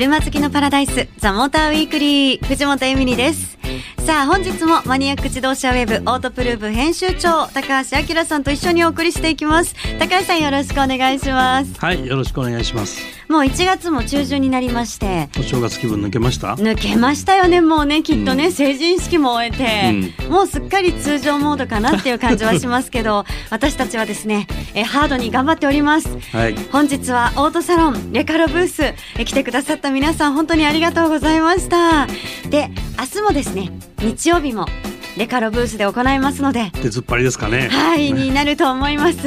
[0.00, 3.58] 車好きのパラダイスザモーターウィークリー藤本恵美里です。
[4.06, 9.74] さあ本日もマニアック自動車ウェブオートプルーブ編集長高橋明さんと一緒にお送りしていきます。
[9.98, 11.78] 高橋さんよろしくお願いします。
[11.78, 13.19] はいよろしくお願いします。
[13.30, 15.28] もう1月も中旬になりまして。
[15.38, 16.54] お正月気分抜けました？
[16.56, 32.08] 抜けましたよねもうねきっとね、うん、成人式も終えて、うん、もうすっかり通常モードかなっていう感じはしますけど 私たちはですねえハードに頑張っております、はい、本日はオートサロンレカロブースえ来てくださった皆さん本当にありがとうございました。
[32.50, 33.70] で明日もですね
[34.00, 34.66] 日曜日も
[35.16, 36.70] レカロブースで行いますので。
[36.82, 37.68] 出ずっぱりですかね。
[37.68, 39.18] はいになると思います。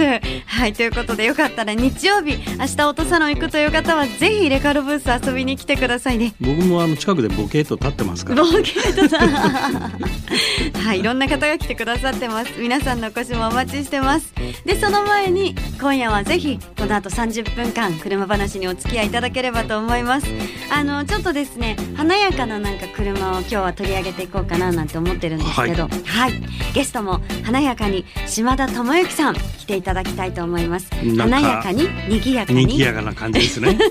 [0.46, 6.34] はいということでよかったら日曜日明日オトサロン行くという方はぜひレカロブース遊びに来てくださいね。
[6.40, 8.44] 僕もあの近くでボケート立ってますから。
[8.44, 12.52] ボケートさんはいいろんな方が来てくださってます。
[12.60, 14.34] 皆さんのお越しもお待ちしてます。
[14.66, 20.28] でその前に今夜はぜひこの後30分間車話にお付き合いいただければと思います。
[20.72, 25.88] あのちょっとですね華やかななんか車を今日は取り上げていこうかななんて思ってるんですけど、はいど。
[26.06, 26.34] はい。
[26.74, 30.90] ゲストも華やかに島田智之さん来ていただきたいと思います。
[31.18, 32.66] 華やかに賑やかに。
[32.66, 33.74] 賑やかな感じですね。
[33.78, 33.84] ね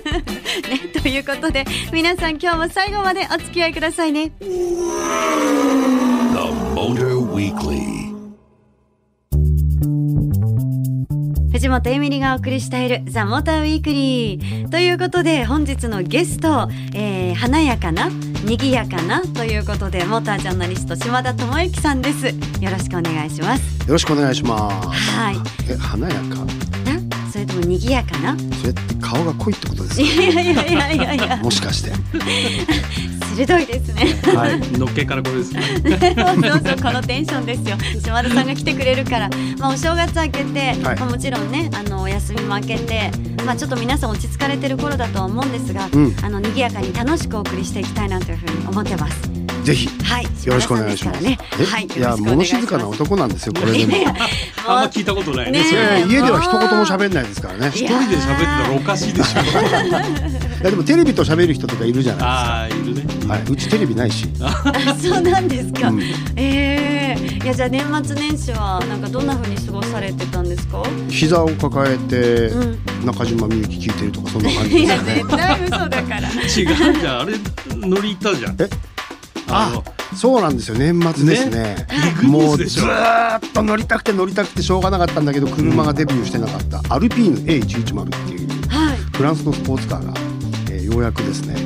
[1.01, 4.33] ということで皆さん今日も最後までお付き合いくださいね。
[4.41, 4.49] The
[6.75, 8.13] Motor Weekly.
[11.53, 18.11] 藤本エミリがお送りしているザ・モーターウィークリーということで本日のゲスト、えー、華やかな
[18.45, 22.27] 賑やかなということでモータージャーナリスト島田智之さんです。
[22.27, 23.81] よろしくお願いします。
[23.87, 24.89] よろしくお願いします。
[24.89, 25.37] はい。
[25.71, 26.47] え華やか。
[27.33, 28.37] それとも賑やかな？
[28.59, 30.03] それって顔が濃いってことですか？
[30.03, 31.37] いやいやいやいやいや。
[31.39, 31.93] もしかして
[33.35, 34.21] 鋭いですね。
[34.35, 35.63] はい、のっけからこれですね。
[35.83, 37.77] そうそうこのテンションですよ。
[38.03, 43.11] 島田さんが来てくれるから、まあお正月明けて、はい、まあもちろんねあのお休みも明けて、
[43.45, 49.43] まあちょっと皆さん落ち着かれてる頃だとは思うんですが、うん、あの賑やかに楽しくお送りしていきたいなというふうに思ってます。
[49.63, 51.23] ぜひ、はい、よろしくお願いします。
[51.23, 51.39] ね、
[51.71, 53.95] はい、いや物静かな男なんですよこれでも。
[54.67, 55.61] あんま聞いたことないね。
[55.61, 57.69] ね家では一言も喋んないですからね。
[57.69, 59.41] 一人で喋ってたらおかしいでしょ。
[60.63, 62.29] いやでもテレビと喋る人とかいるじゃないですか。
[62.29, 63.22] ああいるね。
[63.33, 64.27] はい、うちテレビないし。
[65.01, 65.89] そうなんですか。
[65.89, 66.03] うん、
[66.37, 70.83] ええー、いやじゃあ年末年始はなんかどんな風に過ごされてたんですか？
[71.09, 72.53] 膝を抱えて、
[73.07, 75.15] 中島みゆき聞いてるとかそんな感じですね。
[75.15, 76.29] 絶対嘘だから。
[76.29, 77.33] 違うじゃんあれ
[77.71, 78.57] 乗り行ったじゃん。
[78.61, 78.69] え？
[79.49, 79.83] あ
[80.15, 81.87] そうなんですよ年末ですね、ね、
[82.23, 82.83] もうずっ
[83.55, 90.15] と乗りたくて乗りたくてしょうがなかったんだけど車がデビューしてなかった、アルピーヌ A110 っていう、はい、フランスのスポーツカーが、
[90.71, 91.57] えー、ようやくですね、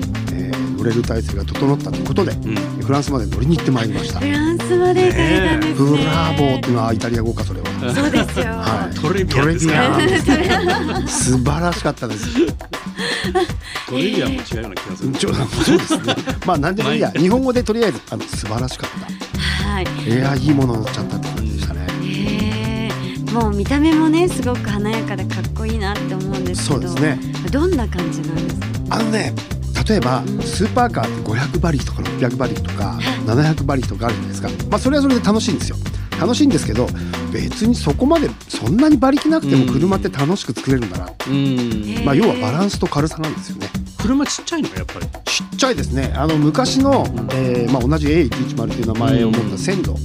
[0.86, 9.34] れる体制が整ったということで、うん、フランスまで乗りに行ってまいりましたフランスまで行かれたんですねブラーボーっていうのはイタリア語かそれはそうですよ、はい、トレビ
[9.74, 12.28] ア 素晴らしかったです
[13.88, 15.12] トレビアンも違うような気がする。
[15.12, 16.14] ちょそうですね。
[16.46, 17.10] まあ何でもいいや。
[17.12, 19.68] 日本語でとりあえずあの素晴らしかった。
[19.68, 19.84] はい。
[19.84, 21.86] いやいいもの乗っちゃったって感じでしたね。
[22.02, 23.32] へえ。
[23.32, 26.74] もう見た目もねすごく華やかでかっこいいなって思うんですけど。
[26.74, 27.18] そうですね。
[27.50, 28.96] どんな感じなんですか？
[28.96, 29.34] あのね。
[29.88, 35.76] 例えば、スーパーカーって500馬力とか600馬力とか700馬力とかあるじゃないですか、まあ、それはそれで楽しいんですよ。
[36.20, 36.86] 楽しいんですけど
[37.32, 43.68] 別にそこまでそんなに馬力なくても車って楽しく作れるんだな、うん、まあ、要はバランスと軽さなんですよね。
[44.00, 45.06] 車ちっちゃいのやっぱり。
[45.24, 46.12] ちっちゃいですね。
[46.14, 49.96] あの昔の、えーまあ、同じ A110 という名前を持った鮮度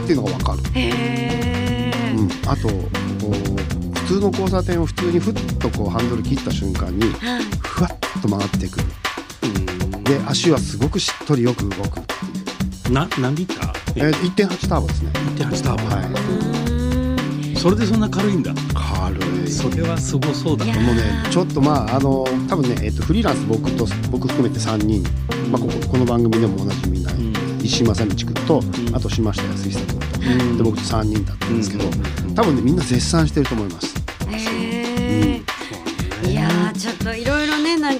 [0.05, 0.59] ていうのが分かる。
[0.75, 3.70] へえ、うん、あと普
[4.11, 7.05] 通の交差点を普通にふっとこうハンドル切った瞬間に
[7.61, 8.85] ふわっと回ってくる、
[9.43, 9.47] う
[9.99, 12.01] ん、で足はすごくしっとりよく動く。
[12.01, 14.07] っていうな何リッター？
[14.07, 15.11] えー、1.8ターボですね。
[15.37, 15.95] 1.8ターボ。
[15.95, 17.57] はい。
[17.57, 18.53] それでそんな軽いんだ。
[18.73, 19.49] 軽い。
[19.49, 20.65] それはすごそうだ。
[20.65, 25.03] もうねちょっとまああの多分ね、えっと、フリーランス僕と僕含めて3人、
[25.49, 28.61] まあ、こここの番組でもおなじみな、うん、石井正道君と、
[28.91, 31.85] あと島下康久君と、で僕と3人だったんですけど、
[32.35, 34.00] 多分ねみんな絶賛してると思います。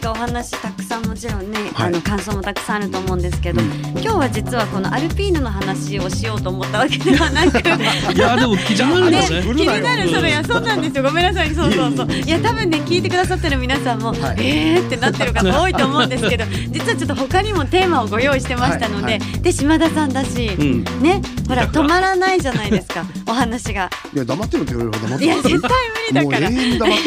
[0.01, 7.59] かお話たくさんもちろんね、はい、あの感想もたくさんあると思うんですけど、うん、今日は実はこのアルピーヌの話をしようと思ったわけではなく
[8.13, 9.21] いやでも気になるね。
[9.21, 11.03] 気になるそれいやそうなんですよ。
[11.03, 11.53] ごめんなさい。
[11.53, 12.11] そうそうそう。
[12.11, 19.19] いや多分ね聞いてくださってる皆さんも、はい、えーってなってる方多いと思うんですけど 実はちょっと他にもテーマをご用意してましたので、はい。
[19.19, 23.89] はい、で島田さんだし、うん、ねほら止まらないじゃないですかお話が。
[24.13, 25.71] いや黙ってるって言われる黙っていや絶対
[26.11, 26.49] 無理だから。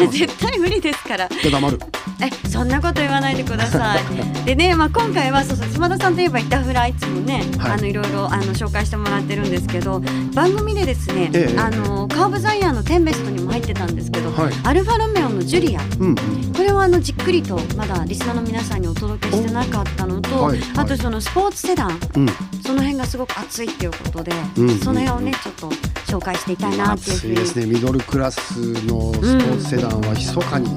[0.07, 1.29] 絶対無理ですから。
[1.29, 1.79] 黙る。
[2.21, 4.03] えそんなこと言わないでください。
[4.45, 10.01] でね、まあ、今回はそうそう島田さんといえば板フラいつもね、はい、あのいろいろあの紹介してもらってるんですけど
[10.33, 16.23] 番組でですね、ええ、あのカーブザイヤーのテンベストにも入ってたんですけど、はい、アルファロメオのジュリア、うん、こ
[16.59, 22.27] れはあのじっくりとまだリスナーの皆さんにお届けしてなかったのと、はい、あとそのスポーツセダン、うん、
[22.63, 25.69] その辺がすごく熱いっていうことで、うん、その辺をねちょっと
[26.05, 27.35] 紹介していたいなっていうふうに。
[27.35, 27.65] ですね。
[27.65, 30.69] ミドルクラスのスポーツセダンは密かに、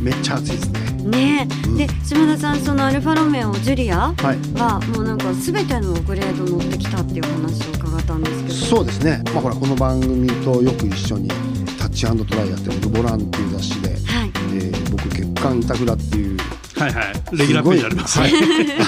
[0.00, 0.94] めっちゃ暑いですね。
[1.04, 4.14] ね、うん、で島田さんそのアルファロメオジュリア
[4.54, 8.54] はもうなんかすべてのグレード乗ってきたっていう話を伺ったんですけど。
[8.54, 11.28] そうですね、まあ、ほらこの番組とよく一緒に
[11.78, 13.98] タッチトライやってるルボランっていう雑誌で、はい。
[14.54, 16.33] えー、僕月刊グラっていう
[16.84, 18.32] はいはい、レギュラーページあります、はい、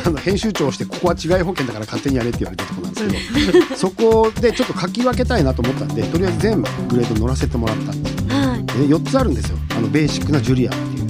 [0.07, 9.59] あの編集長をしてここは治外法権だから勝手にやれって言われたところなんですけどそこでちょっと書き分けたいなと思ったんでとりあえず全部グレード乗らせてもらったんですよ、はい、で4つあるんですよ。
[9.71, 11.07] あのベーシックなジュリアっていう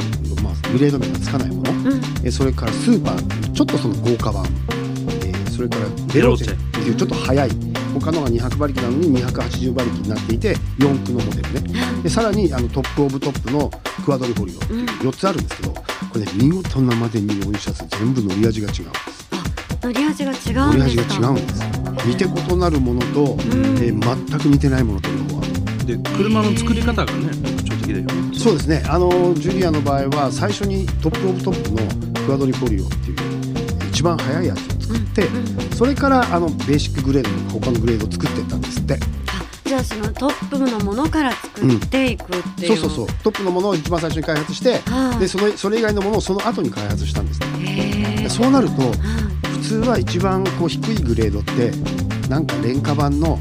[0.72, 7.50] グレード名がつかないもの、うん、えそれからスーパーちょっとその豪華版、えー、それからベロチェっていうちょっと速い。
[8.00, 12.02] 他のが200馬力なのに280馬力になっていて4駆のモデルね。
[12.02, 13.70] でさらにあのトップオブトップの
[14.04, 15.74] クワドリフォリオっていう4つあるんですけど
[16.16, 19.28] これね見事なまでに4車種全部乗り味が違うんです。
[19.82, 21.62] 乗り味が違うんです乗り味が違うんです。
[22.06, 23.40] 似て異なるものと、うん、
[23.76, 25.86] えー、全く似てないものと両方ある。
[25.86, 27.28] で車の作り方がね
[27.64, 28.38] 的だよね。
[28.38, 28.82] そうですね。
[28.88, 38.98] あのジュリアの場合は最初にトップオブトップのクアドリフォリオっていう一番速いやつを作って、うんうん、それからあのベーシックグレードの他のグレードを作っていったんですって
[39.66, 43.16] じゃあそのトップのものから作っていくっていう、うん、そうそうそう。
[43.24, 48.26] トップのものを一番最初に開発して、はあ、でそのそれ以外のものをその後に開発したんですね。
[48.30, 48.92] そうなると、は
[49.44, 51.72] あ、普通は一番こう低いグレードって
[52.28, 53.38] なんか廉価版の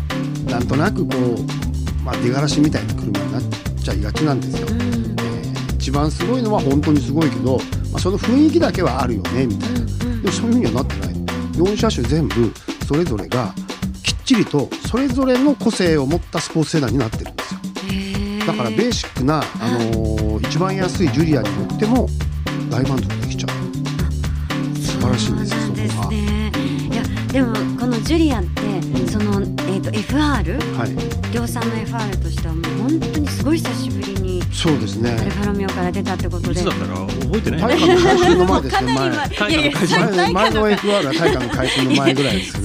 [0.47, 7.57] なんとなくこう、まあ、出がらしみたいな車になってちゃいがちなんですよ、うん、えー、一番すごいのは本当にすごいけど、
[7.91, 11.15] まあ、その雰囲気だけはあるよねみたいな、うんうん、でもそういうふうにはなってない。
[11.55, 12.51] 4車種全部
[12.85, 13.53] それぞれが
[14.25, 17.59] ちりとそれぞれの個性を持ったスポーツセダンになってるんですよ。
[18.47, 22.07] だからベーシックな、あのー、一番安いジュリアに乗っても
[22.69, 24.77] 大満足できちゃう。
[24.77, 26.13] 素晴らしいんですよそこが。
[26.13, 28.61] いやでもこのジュリアって
[29.11, 35.11] その、えーと、FR、はい、量産の FR としてはもう本当にすごい久しぶりにそうですね。
[35.11, 36.53] アルファロメオから出たってことで。
[36.53, 38.95] いつだったか覚えてない大化の改修の前ですよ前。
[39.49, 42.63] いやいや前の FR は大化の改修の前ぐらいですそん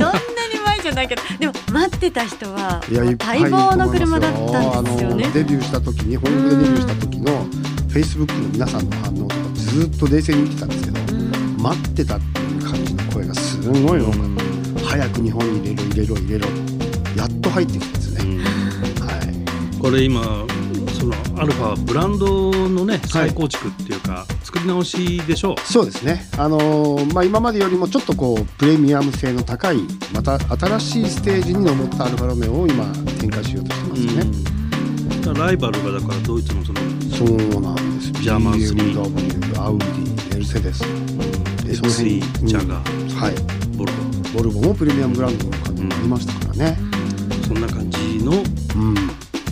[0.95, 5.31] ないけどでも待ってた人は待望の車だったんですよね。
[5.33, 7.45] デビューした時に本国でデビューした時の
[7.89, 11.01] フェイスブックの皆さんの反応とかずっと冷静に見てたんですけど
[11.59, 14.15] 待ってたっていう感じの声がすごい多かっ
[14.79, 14.85] た。
[14.87, 16.47] 早く日本に入れろ入れろ入れろ。
[17.17, 18.39] やっと入ってきたんですね、
[19.01, 19.19] は
[19.77, 20.47] い、これ今
[21.01, 25.61] そのアルファブランドのね再構築っていうか、はい、作り直しでしょう。
[25.61, 26.29] そうですね。
[26.37, 29.79] あのー、まあ今までよりもちょっとこうプレミアム性の高い
[30.13, 32.85] また新しいステージに登ったアルファロメオを今
[33.19, 34.13] 展開しようとしてますよ
[35.33, 36.81] ね、ライバルがだからドイツのその
[37.11, 38.13] そうなんです。
[38.13, 43.35] ジャーマン3 BMW アウディメルセデス、うん、XC ジャガー、はい。
[43.77, 43.99] ボルボ。
[44.37, 46.79] ボルボもプレミアムブランドの感じになりましたからね、
[47.49, 48.33] そんな感じの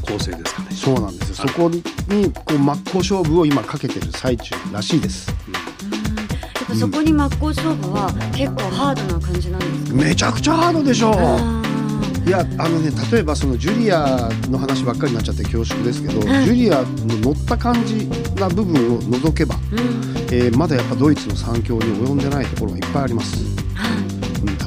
[0.09, 5.31] 構成ですかね、そうなんですそこにこう真っ向勝負を今かけてる最中らしいです、
[6.71, 11.69] うん、そこに真っ向勝負は結構ハードな感じなんですか、めちゃくちゃハードでしょう。
[12.27, 19.79] いやあのね例えばそのジュリアの話ばっかりになっちゃって恐縮ですけど、うん、ジュリアの乗った感じな部分を除けば、うん、
[20.31, 23.38] えー、まだやっぱドイツの産業に及んでないところがいっぱいあります。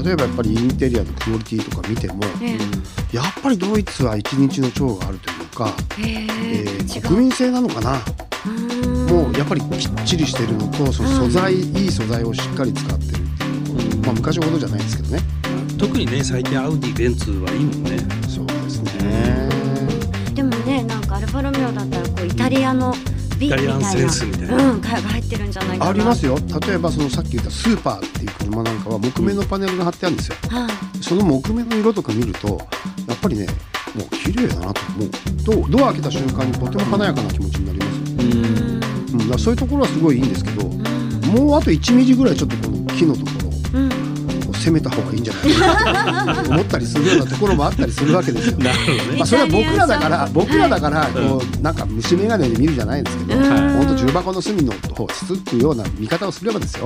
[0.04, 6.28] 例えばやっぱりインテリアのクオリティとか見ても、えー、やっぱりドイツは一日の長があるというか、えー、
[6.64, 8.02] えー、国民性なのかな？
[9.08, 13.44] もうやっぱりきっちりしてるのとその素材、いい素材をしっかり使ってるって
[13.84, 15.22] いう、まあ、昔ほどじゃないですけどね。
[15.78, 17.98] 特にね最近アウディベンツはいいもんね
[18.28, 19.50] そうですね。
[20.34, 22.94] でもねなんかアルファロメオだったらこうイタリアの
[23.46, 26.38] イタリアンセンスみたいな、うん、が入ってるんじゃないかありますよ。
[26.68, 30.36] 例えばそのさっき言ったスーパーっていう車なんかは木目のパネルが貼ってあるんですよ、
[30.96, 32.60] うん、その木目の色とか見ると
[33.08, 33.48] やっぱりね
[33.96, 34.82] もう綺麗だなと。
[34.92, 37.92] 思うドドア開けた瞬間にとても華やかな気持ちになります。
[39.12, 40.82] うん、うん、そういうところはすごいいいんですけど、うん、
[41.48, 43.32] もうあと1ミリぐらいちょっとこの木のとこ
[43.74, 44.11] ろ、うん
[44.62, 45.40] 攻めた方がいいんじゃな
[46.32, 46.36] い？
[46.36, 48.58] かと思ったりするようなところもあったりするわけですよ。
[48.60, 48.72] ね、
[49.18, 56.86] まあそれは僕らだから僕らだからこうなんか虫眼鏡で見るじゃないですけど、本当重箱の隅の方をつつくような見方をすればですよ。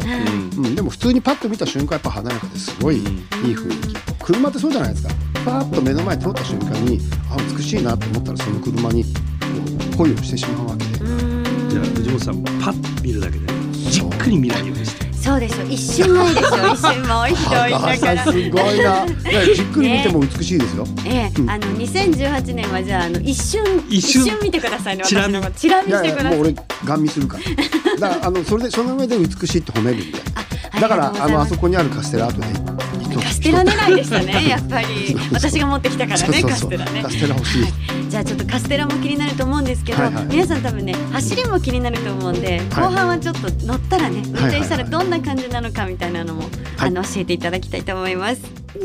[0.57, 3.95] うん、でも普通にパッと見た瞬間やっぱ華やかですごいいい雰囲気。
[4.23, 5.09] 車ってそうじゃないですか。
[5.45, 9.05] パーッと目の前通った瞬間にあ美しいなと思ったらその車に
[9.97, 11.05] 恋をしてしまうわけで。
[11.69, 13.45] じゃあ藤本さんパッと見るだけで
[13.91, 15.04] じっくり見ないようにして。
[15.25, 15.65] そうですよ。
[15.67, 16.49] 一瞬ないですよ。
[16.73, 18.23] 一瞬もう一人だから。
[18.23, 19.05] すごいな。
[19.55, 24.37] じっくり見ても美しいですよ、ね、ええ、あの2018年はじゃああの一瞬一瞬。
[24.43, 25.51] 見てくださいね私のこと。
[25.53, 25.91] チラ見。
[25.91, 26.31] してください。
[26.31, 26.55] もう俺
[26.85, 27.43] ガン見するから。
[28.09, 30.21] だからあのそれでその上で美しいって褒めるみたい
[30.75, 30.81] な。
[30.81, 32.74] だからあのあそこにあるカステラ後で
[33.21, 35.15] カステラ狙いでしたねやっぱり。
[35.31, 37.03] 私が持ってきたからねカステラね。
[37.03, 37.71] カステラ欲しい、はい、
[38.09, 46.43] じゃあちょっとカステラも気になると思うんですけど、はいはい、皆さん多分ね走りも気になると思うんで、後半はちょっと乗ったらね運転したらどんな感じなのかみたいなのも、
[46.77, 48.41] あの教えていただきたいと思います。
[48.73, 48.79] The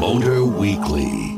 [0.00, 1.35] Motor Weekly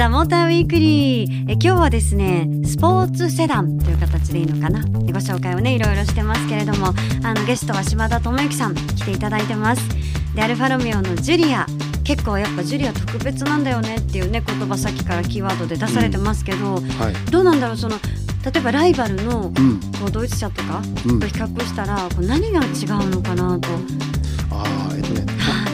[0.00, 1.44] ザ・モーターウィークリー。
[1.46, 4.80] え今日はですねスポーツセダンという形でいいのかな？
[4.80, 9.82] ご紹介をねいろいろしてますけれどもあのゲストは島田智之さん来ていただいてます。
[10.34, 11.66] でアルファロメオのジュリア。
[12.02, 16.88] 結構やっぱジュリア特別なんだよねっていうね言葉さっきからキーワードで出されてますけど、うん。
[16.92, 17.76] はい、どうなんだろう？
[17.76, 17.96] その
[18.42, 19.52] 例えばライバルの
[20.00, 23.68] こうドイツ車とかと比較したらこう何が違うのかなと。
[24.50, 24.64] あ
[24.96, 25.26] えっとね、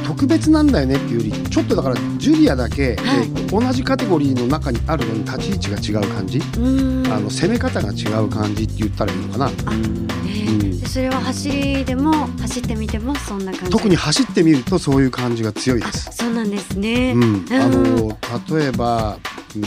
[0.06, 6.40] 特別なんだよねっていうよりちょっとだからジュリアだけ、はい、同じカテゴリーの中にあるのに立ち位置が違う感じ。
[7.10, 9.50] あの攻め方が違う感じって言ったらいいのかな。
[10.86, 13.70] それは走りでも走ってみてもそんな感じ。
[13.70, 16.10] 特に走ってみるとそういう感じが強いです。
[16.12, 18.18] そうなんですね、うん、あの
[18.56, 19.18] 例えば、
[19.56, 19.62] うん、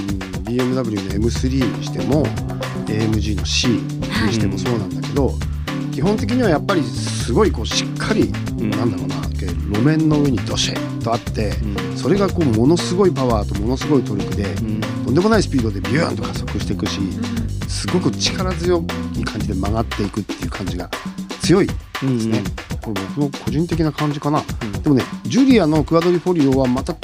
[0.46, 0.84] BMW の
[1.29, 2.25] M3 にしても
[2.88, 5.36] AMG の C にしてもそうなんだけど、はい、
[5.99, 9.15] 基本的にはやっぱりすごいこうしっかり、うん、なんだろうな
[9.69, 17.01] 路面の上にドシェとあって、うん、それがこうものすごいパワーとものすごいトリックで、うん、とんでもないスピードでビューンと加速していくし、
[17.67, 18.81] すごく力強
[19.17, 20.89] い感じで曲がっていくっていう感じが
[21.41, 22.43] 強いですね、
[22.81, 26.97] これ僕の個人的な感じかな、うん、でもねジュリアのクアドリフォリオはまたち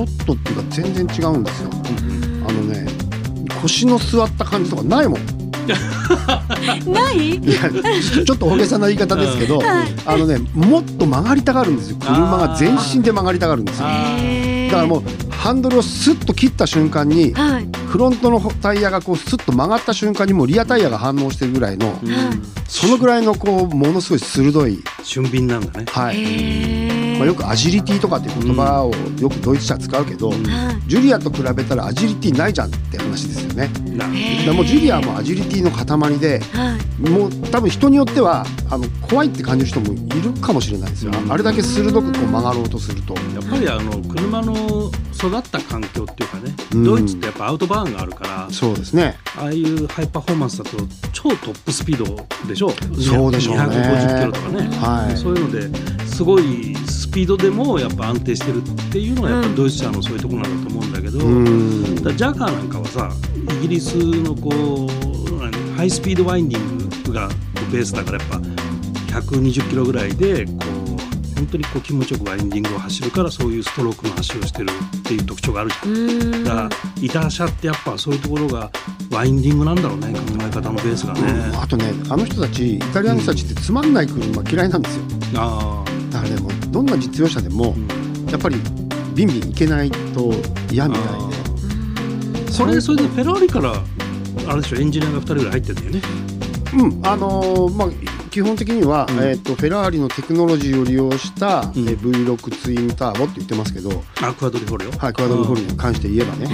[0.00, 1.70] ょっとっていうか全然違うんですよ、
[2.48, 2.86] あのね
[3.60, 5.39] 腰の座った感じとかないもん
[6.86, 7.36] ない？
[7.36, 7.70] いや
[8.24, 11.96] ちょっと大げさな言い方ですけど、はい、あのねもっと曲がりたがるんですよ。
[12.00, 13.86] 車が全身で曲がりたがるんですよ。
[14.70, 24.78] だからもうハンドルをスッと切った瞬間に、はい、フロントのタイヤがこうスッと曲がった瞬間にもうリアタイヤが反応してるぐらいの、うん、そのぐらいのこうものすごい鋭い
[25.10, 25.86] 俊敏なんだね。
[25.88, 27.18] はい。
[27.18, 30.44] まあ、よくアジリティとかっていう言葉をよくドイツ車使うけど、うん、
[30.86, 33.68] ジュリアと比べたらアジリティないじゃんって話ですよね。
[34.46, 36.40] でもジュリアもアジリティの塊で、
[36.98, 43.14] もう多分人によってはあの怖いって感じる人もいるかもしれないですよ、あれだけ鋭くこう曲がろうとすると。
[43.14, 49.18] やっぱりあの車の育った環境っていうかね、うん、ドイツってやっぱアウトバーンがあるからそうですね。
[49.36, 50.78] ああいうハイパフォーマンスだと
[51.12, 52.04] 超トップスピード
[52.48, 52.70] でしょ？
[52.70, 53.62] そうでしょうね。
[53.64, 63.10] 250キロとかね、はい、そういうのですごいスピードでもやっぱ安定してるっていうのがやっぱドイツ車のそういうところなんだと思うんだけど、うん、だジャガーなんかはさ
[63.58, 67.28] イギリスのこうハイスピードワインディングが
[67.72, 68.36] ベースだからやっぱ
[69.20, 70.70] 120キロぐらいでこう
[71.36, 76.44] 本当にこう気持ちよくワインディングを走るからそういうストロークの走りをしてるっていう特徴があるじゃん。
[76.44, 78.70] だから板車ってやっぱそういうところが
[79.10, 87.74] ワインディングなんだろうね考え方のベースがね、うん、あとねあの人たちイタリアの人たちってつまんない車嫌いなんですよ、うん、あだからねもうどんな実用車でも、
[88.30, 88.56] やっぱり
[89.14, 90.32] ビンビンいけないと
[90.70, 92.52] 嫌みたいで。
[92.52, 93.72] それそれでフェラーリから
[94.46, 96.02] あれでしょエンジニアが2人ぐらい入ってるんだよね。
[96.74, 97.06] うん。
[97.06, 97.88] あのー、まあ
[98.30, 103.90] 基本的には、うん、えーと、フェラーリのテクノロジーを利用した、うん、え V6 ツインターボって言ってますけど
[104.22, 106.46] あクアドリフォリオはいクアドリフォリオに関して言えばね、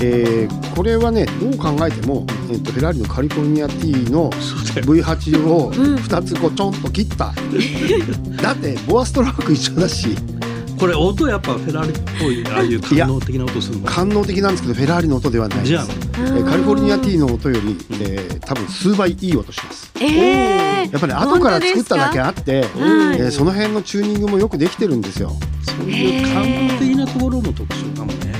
[0.00, 7.32] えー、これはねどう考えても、えーと、フェラーリのカリフォルニア T の V8 を2つこうちょんと切った。
[8.42, 10.16] だってボアストラック一緒だし
[10.84, 13.86] これ音やっぱフェラーリっぽいああいう官能的な音するの？
[13.86, 15.86] 官能的なんですけどフェラーリの音ではないですカ
[16.26, 25.32] リフォルニア T の音より、えー、多分数倍いい音します、えー、やっぱり、ね、後から作っただけあって、えー、その辺のチューニングもよくできてるんですよ。
[25.62, 28.34] そういう感動的なところも特徴かもね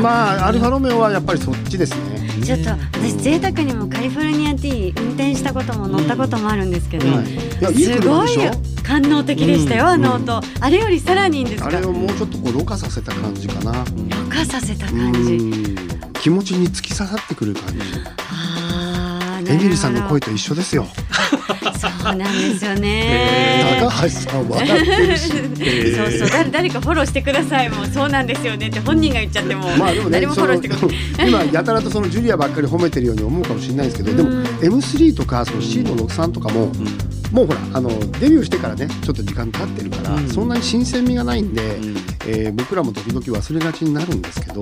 [0.00, 2.30] まあアルファロメオはやっぱりそっちですね。
[2.42, 8.28] ちょっと私贅沢にもカリフォルニアティー運転したことも乗ったこともあるんですけど、はい、すごい
[8.90, 13.72] 官能的でしたよ、あの音、あれよりさらにいいんですあれをもうちょっとこうろ過させた感じかな。
[13.72, 13.84] ろ
[14.28, 15.38] 過させた感じ。
[16.20, 17.78] 気持ちに突き刺さってくる感じ。
[19.48, 20.88] エミリさんの声と一緒ですよ。
[21.78, 23.78] そうなんですよね。
[23.80, 25.28] 高橋さん笑ってるし。
[25.30, 27.70] そうそう誰誰かフォローしてください。
[27.70, 29.68] もうそうなんですよねって本人が言っちゃっても。
[29.76, 30.88] まあでもね誰もフォローしてく
[31.20, 34.30] れ今やたらとそのジュリアばっかり褒めてるように思うかもしれないですけど、でも
[34.60, 36.72] M3 とかその C の63とかも。
[37.32, 41.78] もうほらあのデビューしてからねちょっと時間経ってるから、そんなに新鮮味がないんで、
[42.26, 44.60] え僕らも時々忘れがちになるんですけど、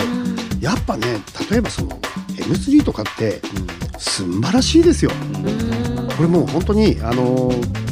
[0.61, 1.07] やっぱね
[1.51, 1.99] 例えばその
[2.37, 3.41] M3 とかって
[3.99, 5.11] 素晴らしいですよ。
[6.17, 7.51] これもう本当にあの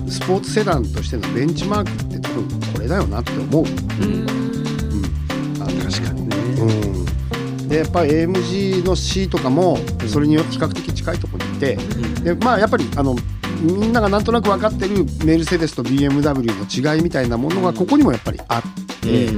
[0.09, 3.65] スポーツセダンとしてのベンチマークって多分これだよなって思う。
[3.65, 3.67] う
[4.07, 4.27] ん、
[5.61, 6.37] あ確かにね。
[6.59, 11.77] うん、でやっぱり AMG の C とかもそれに比較的近いところにいて、
[12.23, 13.17] でまあやっぱりあの
[13.61, 18.63] みんながなんとなく分かってるメルセデスと BMW の違いみたいなものがここにもやっぱりあっ
[19.01, 19.31] て、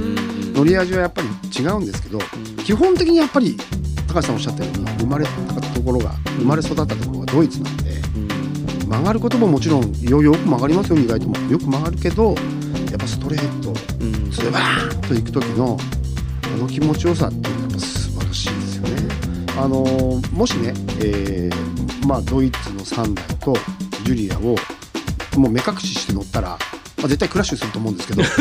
[0.53, 2.19] 乗り味はやっぱり違うんですけど、
[2.63, 3.57] 基本的にやっぱり
[4.07, 12.35] 高橋さんおっしゃったように生まれたところが生まれ育ったところがドイツなんで、うん、曲がることももちろんよよく曲がりますよ意外ともよく曲がるけどやっ
[12.97, 15.77] ぱストレート、うん、ズバーンといく時の
[16.43, 18.89] あの気持ちよさっていうのはやっぱ素晴らしいですよね。
[19.57, 23.55] あのもしね、えーまあ、ドイツの3台と
[24.09, 24.55] ジュリアを
[25.37, 26.57] もう目隠しして乗ったら
[26.97, 28.21] まあ、絶対クラッシュすると思うんですけど。
[28.21, 28.33] 目隠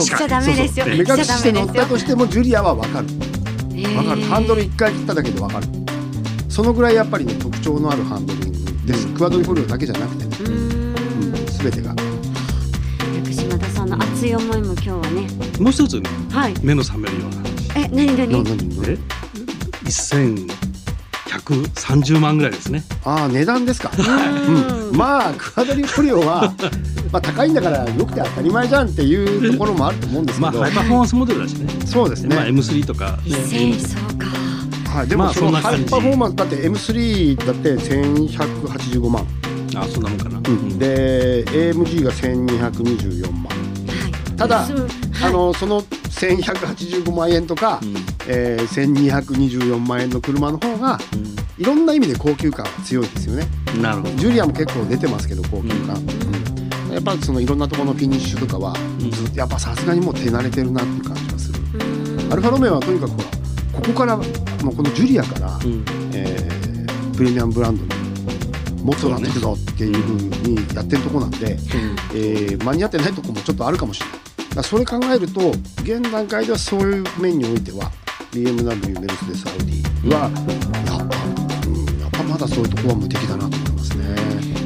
[0.00, 3.06] しして乗ったとしてもジュリアは分かる。
[3.06, 4.22] 分かる。
[4.22, 5.66] ハンドル1回切っただけで分かる。
[6.48, 10.94] そのぐらいやっぱりね特徴のあるハンドリングです、クワドリフォリオだけじゃなくてね、うん、
[11.46, 11.94] 全てが。
[13.58, 15.28] 田さんの熱い思いも今日はね。
[15.60, 17.50] もう一つ、ね、はい、目の覚めるような話。
[17.76, 18.42] え何何？
[18.88, 18.96] え？
[21.44, 22.84] 1130万ぐらいですね。
[23.04, 26.52] ああ値段ですか、うん、まあクワドリフォリオは
[27.12, 31.68] まあ高いんだからよくて当たり前じゃんっていうところもあると思うんですけど、まあハイパフォーマンスモデルだしね。
[31.86, 33.36] そうですね、まあ、M3 とか、ね、
[33.78, 34.98] そうか。
[34.98, 39.26] はい、でもそのハイパフォーマンスだって M3 だって1185万。
[39.74, 43.52] あそんなもんかな、うん、で AMG が1224万、は
[44.34, 44.70] い、ただ、はい、
[45.24, 47.94] あのその1185万円とか、うん、
[48.28, 53.46] えー、1224万円の車の方が、うん、いろんな意味で高級感強いですよね。
[53.80, 54.14] なるほど。
[54.14, 55.96] ジュリアも結構出てますけど高級感、
[56.88, 61.58] うん、やっぱそのいろんなところのフィニッシュとかは、ずっとやっぱさすがにもう手慣れてるなっていう感じがする、
[62.30, 64.22] アルファロメオはとにかくほらここからも
[64.70, 68.02] うこのジュリアから、うん、えー、プレミアムブランドに
[68.82, 71.58] もっとなっていくぞっていうふうにやってるとこなんで、うん、
[72.14, 74.18] えー、間に合ってないとこもちょっとあるかもしれない。
[74.54, 75.50] だそれ考えると
[75.82, 77.90] 現段階ではそういう面においては
[78.32, 81.16] BMW メルセデスアウディは、やっぱ、
[81.68, 84.04] うん、やっぱまだそういうとこは無敵だなと思いますね。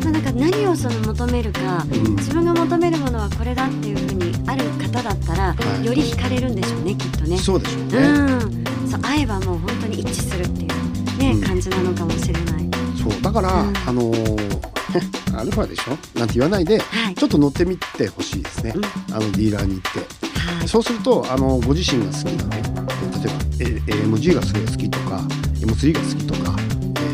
[0.05, 7.37] まあ、なんか何をその求めるか、うん、自分が求めるものはこれだっていうふうにある方だったら、はい、より惹かれるんでしょうねきっとね。
[7.39, 7.99] そうでしょうね。
[7.99, 8.03] う
[8.37, 8.65] ん。
[8.89, 12.71] そう合えばもう本当に一致するっていうね、うん、感じなのかもしれない。
[13.03, 14.61] そうだから、うん、あのー、
[15.37, 15.99] アルファでしょ？
[16.17, 19.99] なんて言わないで、はい、ちょっと乗ってみてほしいですね、うん、あのディーラーに行って、
[20.39, 22.96] はい、そうするとあのご自身が好きなね例
[23.27, 25.19] えば AMG がすごい好きとか
[25.61, 26.57] M3 が好きとか、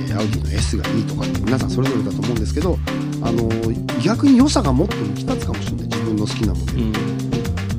[0.09, 2.79] えー、アウディの S がいいとかって皆さんそれぞれだと思うんですけど
[3.22, 3.48] あの
[4.03, 5.87] 逆に良さがもっと浮き立つかもしれない。
[5.87, 6.92] 自分の好きなモデル、うん。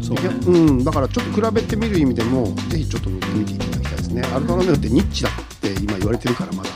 [0.02, 4.22] そうね、うん、だからちょっと比べてみる意味でもぜひちょっと乗ってみていただきたいですね。
[4.34, 6.69] アルファロメオってニッチだって今言われてるからまだ。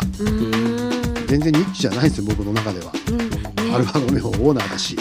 [1.27, 3.17] 全然ニッチじゃないですよ僕の中では、うん。
[3.17, 3.25] ね、
[3.73, 4.97] アルファロメオオーナーだし、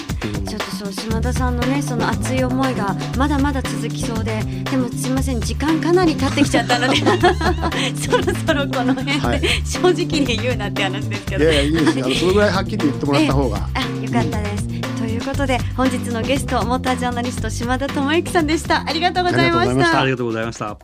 [1.27, 6.97] 田さんのねその熱い思いがまだまだ続きそうででもすいません時間かなり経ってきちゃったので
[7.99, 11.45] そろそろこの辺で、はい、正直に言うなって話ですけど。
[11.45, 12.05] いやいやいいですよ。
[12.07, 18.85] あの そのぐらいはっきり言ってもらった方が、あよかったです、ということで本日のゲストモータージャーナリスト島田智之さんでした。
[18.87, 20.01] ありがとうございました。
[20.01, 20.77] ありがとうございました。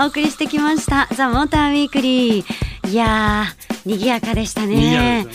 [0.00, 1.08] お送りしてきました。
[1.14, 5.26] ザ・モーターウィークリーいやー賑やかでしたね。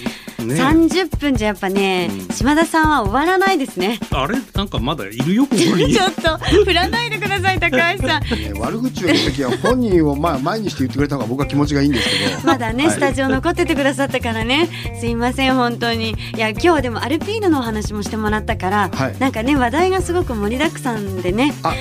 [0.44, 4.00] ね、30分じゃやっぱね、うん、島田さんは終わらないですね。
[4.12, 4.38] あれ？
[4.54, 5.94] なんかまだいるよここに。
[5.94, 12.48] ちょっと振らないでください高橋さん、ね、悪口を言う時は本人をまあ前にして言ってくれた方が僕は気持ちがいいんですけど。
[12.48, 14.68] まだね、はい、スタジオ残っててくださったからね。
[15.00, 16.16] すいません本当に。
[16.36, 21.54] いや今日はでもアルピーノのお話もしてもらったから、はい、なんかね話題がすごく盛りだくさんでね。
[21.64, 21.74] あ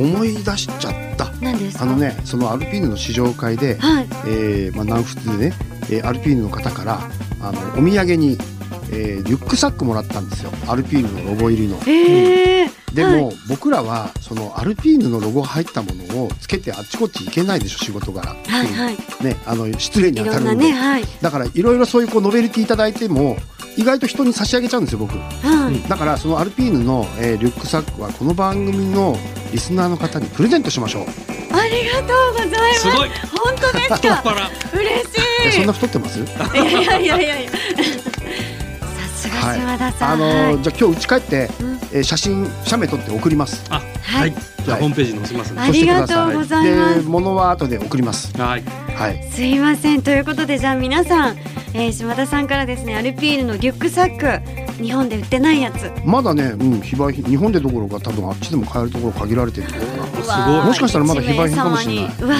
[0.00, 1.30] 思い出しちゃった。
[1.78, 5.52] あのねそのアルピーヌの試乗会で、はい、えー、まあ、南仏でね、
[5.90, 7.00] えー、アルピーヌの方から
[7.40, 8.38] あのお土産に、
[8.92, 10.50] えー、リュックサックもらったんですよ。
[10.68, 11.76] アルピーヌのロゴ入りの。
[11.86, 12.94] えー。
[12.94, 23.36] でも、はい、僕らはそのアルピーヌのロゴが入ったものをつけてあっちこっち行けないでしょ仕事柄、はいはい、ね、あの失礼に当たるので、ねはい、だからいろいろそういうこうノベルティ頂いても
[23.76, 29.16] 意外と人に差し上げちゃうんですよ僕、はい、だからそのアルピーヌの、えー、リュックサックはこの番組の
[29.52, 31.04] リスナーの方にプレゼントしましょう。
[31.52, 32.90] ありがとうございます。
[33.36, 34.22] 本当ですか？
[34.72, 34.86] 嬉
[35.52, 35.58] しい。
[35.58, 36.20] そんな太ってます？
[36.20, 36.24] い
[36.56, 37.40] やいやいやいや。
[37.40, 37.50] いや
[39.42, 43.64] はい、島田さん、あのーはい、じゃあ今日家帰って、うん、えー、写真写メ撮って送ります。
[43.70, 44.34] あ、はい。
[44.64, 47.02] じゃあホームページに載せますありがとうございます。
[47.02, 48.36] で物は後で送ります。
[48.40, 48.62] はい。
[48.94, 49.22] はい。
[49.30, 50.02] すいません。
[50.02, 51.36] ということでじゃあ皆さん、
[51.72, 55.90] えー、島田さんからですねアルピールのリュックサック日本で売ってないやつ。
[56.04, 59.84] まだね、うん非売品日本でどころか多分あっちでも買えるところ限られてるすごい。
[60.64, 62.04] もしかしたらまだ非売品かもしれない。
[62.20, 62.36] うわ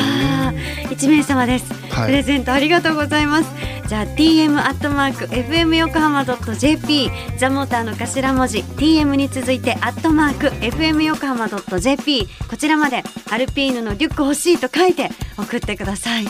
[0.90, 1.89] 一名様です、はい。
[2.06, 3.50] プレゼントありがとうございます。
[3.88, 16.24] じゃあ TM アットマーク FM 横浜 .jp ザモーターの頭文字 TM に続いてアットマーク FM 横浜 .jp こちらまでアルピーヌのリュック欲しいと書いて送ってください。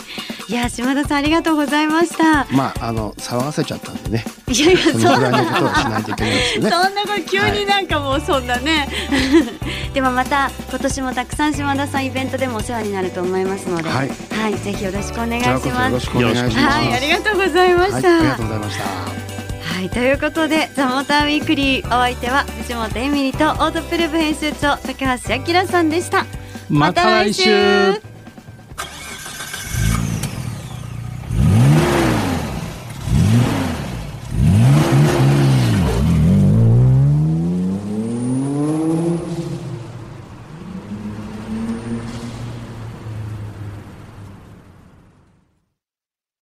[0.48, 2.46] いや島田さんありがとうございました。
[2.50, 6.70] まああの騒がせちゃったんでねいやいやそんなことはしないといけないですね。
[6.70, 13.88] そんなこと急になんかもうそんなね、はい、でもまた今年もたくさん島田さんイベントでもお世話になると思いますので。
[13.88, 15.66] はい、はい、ぜひよろしくお願いします。
[15.66, 16.56] よろしくお願いします。
[16.58, 18.84] はいありがとうございました、はい、ありがとうございました。
[18.84, 26.26] はいということで「ザ・モーターウィークリーお相手は藤本エミリとオートプルーブ編集長高橋明さんでした。
[26.68, 28.09] また来週